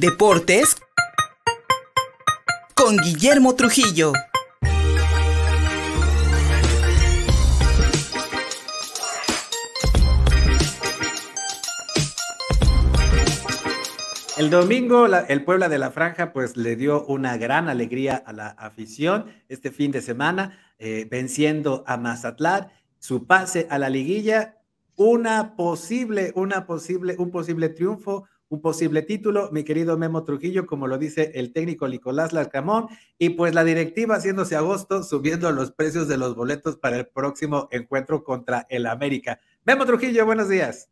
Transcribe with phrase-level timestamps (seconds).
[0.00, 0.78] Deportes
[2.74, 4.14] con Guillermo Trujillo.
[14.38, 18.48] El domingo el Puebla de la Franja pues le dio una gran alegría a la
[18.48, 24.56] afición este fin de semana, eh, venciendo a Mazatlán, su pase a la liguilla,
[24.96, 30.88] una posible, una posible, un posible triunfo, un posible título, mi querido Memo Trujillo, como
[30.88, 36.08] lo dice el técnico Nicolás Larcamón, y pues la directiva haciéndose agosto, subiendo los precios
[36.08, 39.38] de los boletos para el próximo encuentro contra el América.
[39.64, 40.88] Memo Trujillo, buenos días.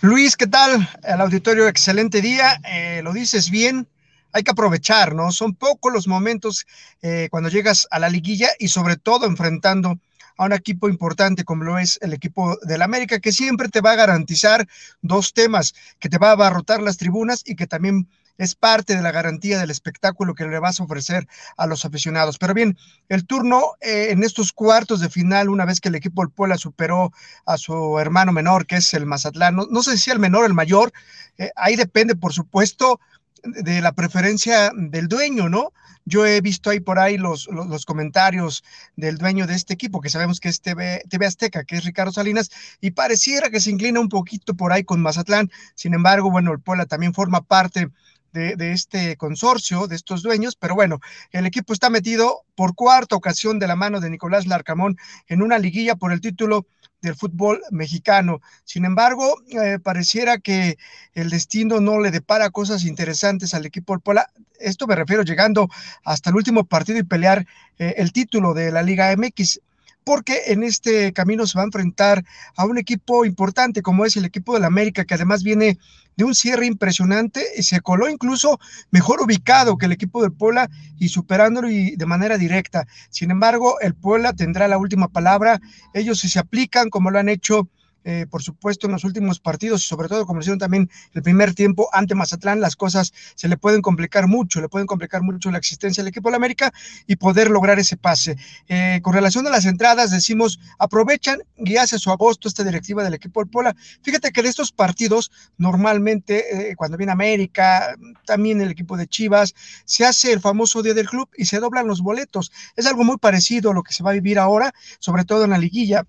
[0.00, 0.88] Luis, ¿qué tal?
[1.04, 2.60] El auditorio, excelente día.
[2.68, 3.86] Eh, lo dices bien,
[4.32, 5.30] hay que aprovechar, ¿no?
[5.30, 6.66] Son pocos los momentos
[7.00, 10.00] eh, cuando llegas a la liguilla y sobre todo enfrentando
[10.36, 13.92] a un equipo importante como lo es el equipo del América, que siempre te va
[13.92, 14.66] a garantizar
[15.02, 19.02] dos temas, que te va a abarrotar las tribunas y que también es parte de
[19.02, 22.38] la garantía del espectáculo que le vas a ofrecer a los aficionados.
[22.38, 22.76] Pero bien,
[23.08, 26.58] el turno eh, en estos cuartos de final, una vez que el equipo del Puebla
[26.58, 27.12] superó
[27.44, 30.92] a su hermano menor, que es el Mazatlán, no, sé si el menor el mayor,
[31.38, 33.00] eh, ahí depende, por supuesto,
[33.46, 35.72] de la preferencia del dueño, ¿no?
[36.04, 38.62] Yo he visto ahí por ahí los, los, comentarios
[38.94, 42.12] del dueño de este equipo, que sabemos que es TV, TV, Azteca, que es Ricardo
[42.12, 45.50] Salinas, y pareciera que se inclina un poquito por ahí con Mazatlán.
[45.74, 47.90] Sin embargo, bueno, el Puebla también forma parte
[48.32, 51.00] de, este consorcio, de estos dueños, pero bueno,
[51.32, 55.58] el equipo está metido por cuarta ocasión de la mano de Nicolás Larcamón en una
[55.58, 56.66] liguilla por el título
[57.02, 58.40] del fútbol mexicano.
[58.64, 60.78] Sin embargo, eh, pareciera que
[61.14, 64.30] el destino no le depara cosas interesantes al equipo del Pola.
[64.58, 65.68] Esto me refiero llegando
[66.04, 67.46] hasta el último partido y pelear
[67.78, 69.60] eh, el título de la Liga MX
[70.06, 72.24] porque en este camino se va a enfrentar
[72.56, 75.78] a un equipo importante como es el equipo del América, que además viene
[76.16, 78.60] de un cierre impresionante y se coló incluso
[78.92, 82.86] mejor ubicado que el equipo del Puebla y superándolo y de manera directa.
[83.10, 85.60] Sin embargo, el Puebla tendrá la última palabra.
[85.92, 87.68] Ellos si se aplican como lo han hecho
[88.08, 91.54] eh, por supuesto, en los últimos partidos y sobre todo como hicieron también el primer
[91.54, 95.58] tiempo ante Mazatlán, las cosas se le pueden complicar mucho, le pueden complicar mucho la
[95.58, 96.72] existencia del equipo de la América
[97.08, 98.36] y poder lograr ese pase.
[98.68, 103.14] Eh, con relación a las entradas, decimos, aprovechan y hace su agosto esta directiva del
[103.14, 103.74] equipo del Pola.
[104.02, 109.52] Fíjate que de estos partidos, normalmente, eh, cuando viene América, también el equipo de Chivas,
[109.84, 112.52] se hace el famoso día del club y se doblan los boletos.
[112.76, 115.50] Es algo muy parecido a lo que se va a vivir ahora, sobre todo en
[115.50, 116.06] la liguilla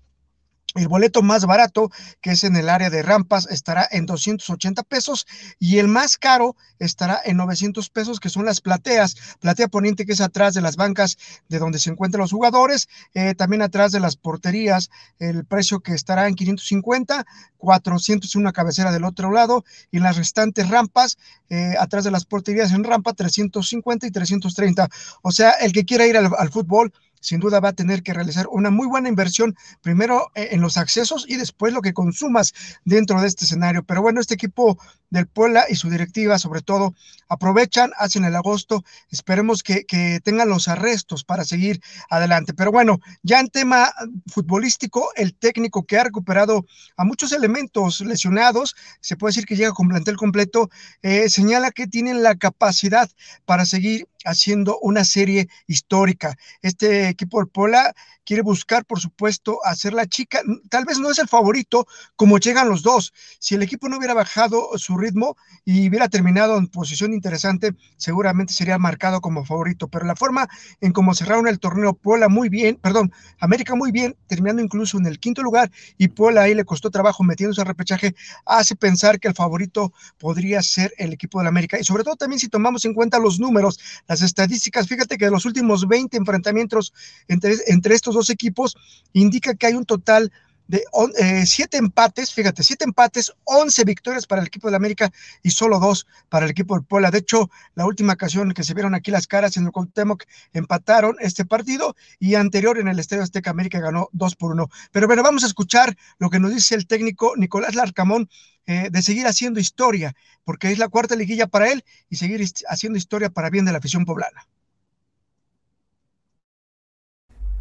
[0.74, 1.90] el boleto más barato,
[2.20, 5.26] que es en el área de rampas, estará en 280 pesos
[5.58, 9.16] y el más caro estará en 900 pesos, que son las plateas.
[9.40, 11.16] Platea poniente, que es atrás de las bancas
[11.48, 15.94] de donde se encuentran los jugadores, eh, también atrás de las porterías, el precio que
[15.94, 17.24] estará en 550,
[17.56, 21.16] 400 en una cabecera del otro lado y las restantes rampas,
[21.48, 24.88] eh, atrás de las porterías en rampa, 350 y 330.
[25.22, 28.46] O sea, el que quiera ir al fútbol, sin duda va a tener que realizar
[28.50, 33.20] una muy buena inversión, primero eh, en los accesos y después lo que consumas dentro
[33.20, 33.82] de este escenario.
[33.82, 34.78] Pero bueno, este equipo
[35.10, 36.94] del Puebla y su directiva, sobre todo,
[37.28, 39.84] aprovechan, hacen el agosto, esperemos que,
[40.22, 41.80] tengan los arrestos para seguir
[42.10, 42.54] adelante.
[42.54, 43.92] Pero bueno, ya en tema
[44.26, 49.72] futbolístico, el técnico que ha recuperado a muchos elementos lesionados, se puede decir que llega
[49.72, 50.70] con plantel completo,
[51.02, 53.10] eh, señala que tienen la capacidad
[53.44, 56.36] para seguir haciendo una serie histórica.
[56.62, 57.94] Este equipo del Puebla
[58.28, 60.42] quiere buscar, por supuesto, hacer la chica.
[60.68, 63.14] Tal vez no es el favorito como llegan los dos.
[63.38, 65.34] Si el equipo no hubiera bajado su ritmo
[65.64, 69.88] y hubiera terminado en posición interesante, seguramente sería marcado como favorito.
[69.88, 70.46] Pero la forma
[70.82, 75.06] en cómo cerraron el torneo, Puebla muy bien, perdón, América muy bien, terminando incluso en
[75.06, 78.14] el quinto lugar y Puebla ahí le costó trabajo metiéndose al repechaje,
[78.44, 81.80] hace pensar que el favorito podría ser el equipo de la América.
[81.80, 85.30] Y sobre todo también si tomamos en cuenta los números, las estadísticas, fíjate que de
[85.30, 86.92] los últimos 20 enfrentamientos
[87.26, 88.76] entre, entre estos dos equipos,
[89.12, 90.30] indica que hay un total
[90.68, 90.84] de
[91.18, 95.10] eh, siete empates, fíjate, siete empates, once victorias para el equipo de América
[95.42, 97.10] y solo dos para el equipo de Puebla.
[97.10, 101.16] De hecho, la última ocasión que se vieron aquí las caras en el Cuauhtémoc empataron
[101.20, 104.68] este partido y anterior en el Estadio Azteca América ganó dos por uno.
[104.92, 108.28] Pero bueno, vamos a escuchar lo que nos dice el técnico Nicolás Larcamón
[108.66, 110.14] eh, de seguir haciendo historia,
[110.44, 113.78] porque es la cuarta liguilla para él y seguir haciendo historia para bien de la
[113.78, 114.46] afición poblana.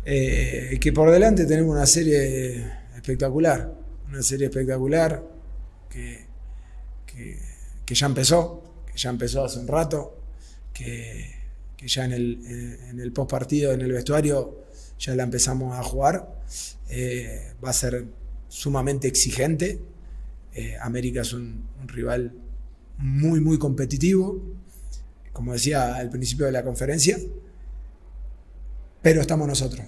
[0.10, 2.64] Eh, que por delante tenemos una serie
[2.96, 3.74] espectacular,
[4.08, 5.22] una serie espectacular
[5.90, 6.26] que,
[7.86, 10.18] que, ya empezó, que ya empezó hace un rato,
[10.74, 11.26] que,
[11.86, 14.68] ya en el, en el post partido, en el vestuario,
[14.98, 16.26] ya la empezamos a jugar.
[16.90, 18.06] Eh, va a ser
[18.48, 19.82] sumamente exigente.
[20.54, 22.32] Eh, América es un, rival
[22.98, 24.42] muy, muy competitivo,
[25.34, 27.18] como decía al principio de la conferencia,
[29.02, 29.86] pero estamos nosotros,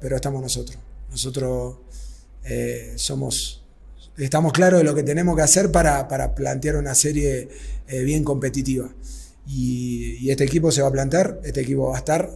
[0.00, 0.78] pero estamos nosotros.
[1.10, 1.76] Nosotros
[2.44, 3.64] eh, somos,
[4.16, 7.48] estamos claros de lo que tenemos que hacer para, plantear una serie
[7.88, 8.92] eh, bien competitiva.
[9.46, 12.30] Y, este equipo se va a plantear, este equipo va a estar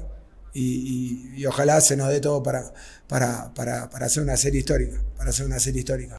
[0.53, 2.73] y, ojalá se nos dé todo para,
[3.09, 6.17] para, para, para hacer una serie histórica, para hacer una serie histórica.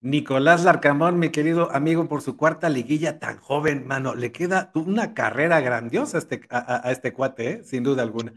[0.00, 5.12] Nicolás Larcamón, mi querido amigo, por su cuarta liguilla tan joven, mano, le queda una
[5.12, 7.62] carrera grandiosa a este, a, este cuate, ¿eh?
[7.64, 8.32] sin duda alguna.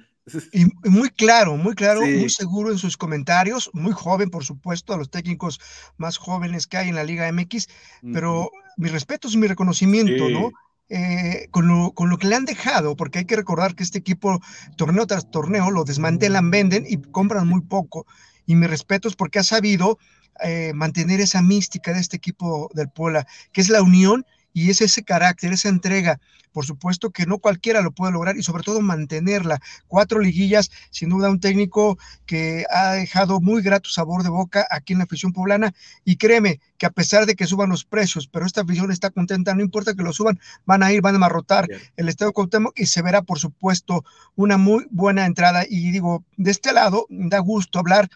[0.53, 4.97] Y muy claro, muy claro, muy seguro en sus comentarios, muy joven, por supuesto, a
[4.97, 5.59] los técnicos
[5.97, 7.67] más jóvenes que hay en la Liga MX,
[8.13, 10.51] pero mi respeto es mi reconocimiento, ¿no?
[10.89, 13.99] Eh, con, lo, con, lo, que le han dejado, porque hay que recordar que este
[13.99, 14.41] equipo,
[14.75, 18.05] torneo tras torneo, lo desmantelan, venden y compran muy poco.
[18.45, 19.97] Y mi respeto es porque ha sabido
[20.43, 24.81] eh, mantener esa mística de este equipo del Puebla, que es la unión y es
[24.81, 26.19] ese carácter, esa entrega.
[26.51, 29.61] Por supuesto que no cualquiera lo puede lograr y sobre todo mantenerla.
[29.87, 34.91] Cuatro liguillas, sin duda un técnico que ha dejado muy grato sabor de boca aquí
[34.93, 35.73] en la afición poblana
[36.03, 39.55] y créeme que a pesar de que suban los precios, pero esta afición está contenta,
[39.55, 42.87] no importa que lo suban, van a ir, van a amarrotar el Estado Cuauhtémoc y
[42.87, 44.03] se verá por supuesto
[44.35, 48.09] una muy buena entrada y digo, de este lado da gusto hablar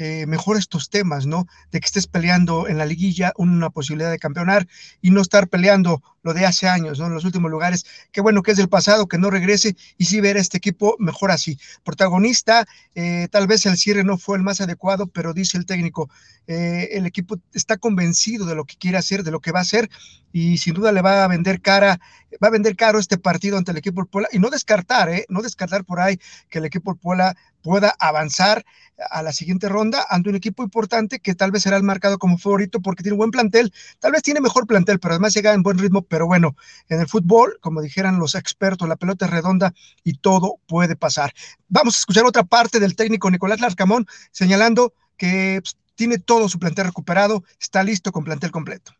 [0.00, 1.46] eh, mejor estos temas, ¿no?
[1.70, 4.66] De que estés peleando en la liguilla una posibilidad de campeonar
[5.02, 7.08] y no estar peleando lo de hace años, ¿no?
[7.08, 7.84] En los últimos lugares.
[8.10, 10.96] Qué bueno que es del pasado, que no regrese y sí ver a este equipo
[10.98, 11.58] mejor así.
[11.84, 16.08] Protagonista, eh, tal vez el cierre no fue el más adecuado, pero dice el técnico,
[16.46, 19.62] eh, el equipo está convencido de lo que quiere hacer, de lo que va a
[19.62, 19.90] hacer
[20.32, 22.00] y sin duda le va a vender cara,
[22.42, 25.26] va a vender caro este partido ante el equipo Puebla y no descartar, ¿eh?
[25.28, 26.18] No descartar por ahí
[26.48, 28.64] que el equipo Puebla pueda avanzar
[29.10, 32.38] a la siguiente ronda ante un equipo importante que tal vez será el marcado como
[32.38, 35.78] favorito porque tiene buen plantel, tal vez tiene mejor plantel, pero además llega en buen
[35.78, 36.56] ritmo, pero bueno,
[36.88, 39.74] en el fútbol, como dijeran los expertos, la pelota es redonda
[40.04, 41.32] y todo puede pasar.
[41.68, 46.58] Vamos a escuchar otra parte del técnico Nicolás Larcamón señalando que pues, tiene todo su
[46.58, 48.92] plantel recuperado, está listo con plantel completo.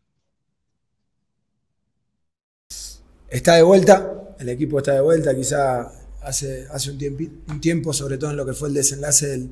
[3.29, 5.93] Está de vuelta, el equipo está de vuelta, quizá
[6.23, 9.49] hace, hace un, tiempo, un tiempo, sobre todo en lo que fue el desenlace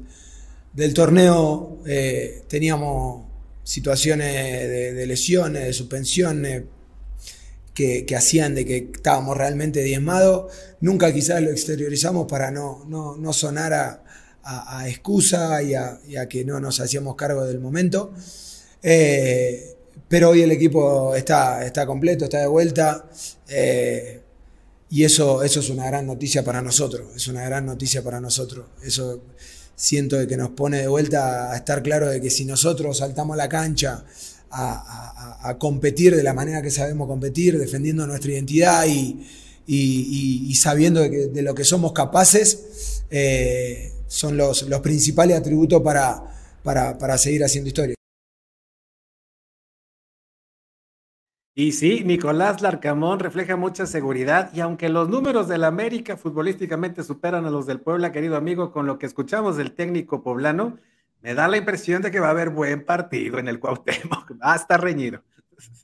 [0.74, 3.26] del, torneo eh, teníamos
[3.64, 4.32] situaciones
[4.94, 6.62] de, lesiones, de suspensiones,
[7.74, 10.52] que, hacían de que estábamos realmente diezmados.
[10.80, 16.80] Nunca quizás lo exteriorizamos para no, no, sonar a, excusa y a, que no nos
[16.80, 18.12] hacíamos cargo del momento.
[18.82, 19.76] Eh,
[20.08, 23.08] pero hoy el equipo está, está completo, está de vuelta.
[23.48, 24.22] Eh,
[24.90, 28.66] y eso, eso es una gran noticia para nosotros, es una gran noticia para nosotros.
[28.82, 29.20] Eso
[29.76, 33.48] siento que nos pone de vuelta a estar claro de que si nosotros saltamos la
[33.48, 34.04] cancha
[34.50, 41.54] a, competir de la manera que sabemos competir, defendiendo nuestra identidad y, sabiendo de, lo
[41.54, 46.24] que somos capaces, eh, son los, principales atributos para,
[46.64, 47.97] para seguir haciendo historia.
[51.58, 57.46] Y sí, Nicolás Larcamón refleja mucha seguridad y aunque los números del América futbolísticamente superan
[57.46, 60.78] a los del Puebla, querido amigo, con lo que escuchamos del técnico poblano,
[61.20, 64.76] me da la impresión de que va a haber buen partido en el Cuauhtémoc, hasta
[64.76, 65.24] reñido.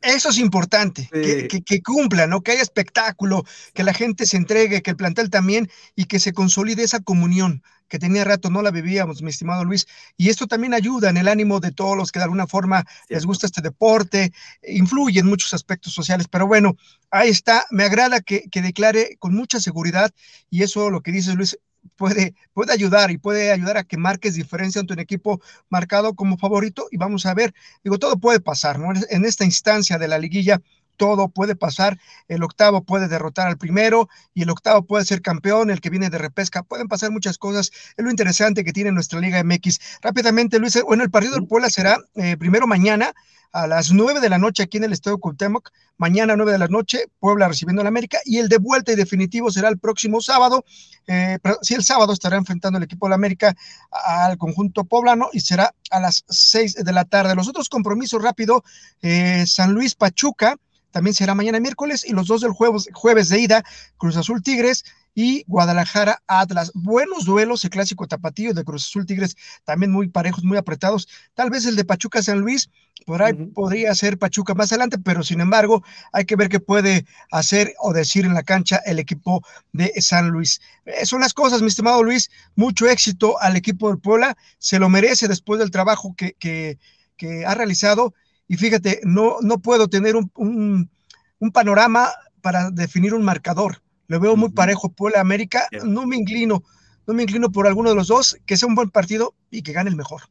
[0.03, 2.43] Eso es importante, que, que, cumpla, ¿no?
[2.43, 6.33] Que haya espectáculo, que la gente se entregue, que el plantel también y que se
[6.33, 9.87] consolide esa comunión que tenía rato no la vivíamos, mi estimado Luis.
[10.17, 13.25] Y esto también ayuda en el ánimo de todos los que de alguna forma les
[13.25, 14.33] gusta este deporte,
[14.67, 16.27] influye en muchos aspectos sociales.
[16.29, 16.77] Pero bueno,
[17.11, 17.67] ahí está.
[17.71, 20.13] Me agrada que, que declare con mucha seguridad
[20.51, 21.59] y eso lo que dice Luis
[21.97, 26.39] puede, puede ayudar y puede ayudar a que marques diferencia ante un equipo marcado como
[26.39, 28.89] favorito y vamos a ver, digo, todo puede pasar, ¿no?
[29.11, 30.61] En esta instancia de la liguilla
[30.97, 31.99] todo puede pasar,
[32.29, 36.11] el octavo puede derrotar al primero y el octavo puede ser campeón, el que viene
[36.11, 39.81] de repesca, pueden pasar muchas cosas, es lo interesante que tiene nuestra Liga MX.
[40.03, 43.15] Rápidamente, Luis, bueno, el partido del Puebla será eh, primero mañana,
[43.55, 45.71] a las 9 de la noche aquí en el Estadio Cuauhtémoc.
[45.97, 48.19] Mañana 9 de la noche, Puebla recibiendo a la América.
[48.25, 50.65] Y el de vuelta y definitivo será el próximo sábado.
[51.07, 53.55] Eh, sí, el sábado estará enfrentando el equipo de la América
[53.93, 57.37] al conjunto poblano y será a las 6 de la tarde.
[57.37, 58.65] Los otros compromisos rápido,
[59.03, 60.57] eh, San Luis Pachuca,
[60.95, 63.65] también será mañana miércoles y los dos del jueves, jueves de ida,
[63.97, 66.71] Cruz Azul Tigres y Guadalajara Atlas.
[66.73, 71.09] Buenos duelos, el clásico tapatío de Cruz Azul Tigres, también muy parejos, muy apretados.
[71.35, 72.71] Tal vez el de Pachuca San Luis,
[73.07, 75.83] por ahí podría ser Pachuca más adelante, pero sin embargo
[76.13, 80.29] hay que ver qué puede hacer o decir en la cancha el equipo de San
[80.29, 80.61] Luis.
[80.87, 84.89] Eh, son las cosas, mi estimado Luis, mucho éxito al equipo del Puebla, se lo
[84.89, 86.79] merece después del trabajo que, que,
[87.17, 88.15] que ha realizado
[88.49, 90.91] y fíjate, no, no puedo tener un, un,
[91.39, 92.11] un panorama
[92.41, 93.83] para definir un marcador.
[94.07, 96.63] Lo veo muy parejo Puebla América, no me inclino,
[97.07, 99.73] no me inclino por alguno de los dos, que sea un buen partido y que
[99.73, 100.23] gane el mejor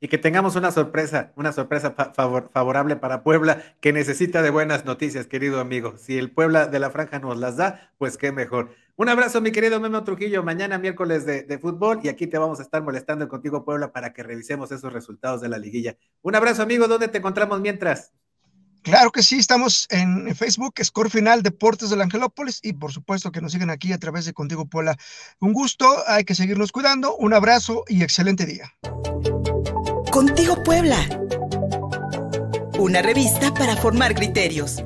[0.00, 4.84] y que tengamos una sorpresa, una sorpresa favor, favorable para Puebla, que necesita de buenas
[4.84, 5.96] noticias, querido amigo.
[5.96, 8.74] Si el Puebla de la Franja nos las da, pues qué mejor.
[8.96, 10.42] Un abrazo, mi querido Memo Trujillo.
[10.42, 14.12] Mañana miércoles de, de, fútbol y aquí te vamos a estar molestando contigo, Puebla, para
[14.12, 15.96] que revisemos esos resultados de la liguilla.
[16.22, 16.88] Un abrazo, amigo.
[16.88, 18.12] ¿Dónde te encontramos mientras?
[18.86, 23.40] Claro que sí, estamos en Facebook, Score Final Deportes del Angelópolis y por supuesto que
[23.40, 24.96] nos siguen aquí a través de Contigo Puebla.
[25.40, 28.72] Un gusto, hay que seguirnos cuidando, un abrazo y excelente día.
[30.16, 30.96] Contigo Puebla.
[32.78, 34.82] Una revista para formar criterios.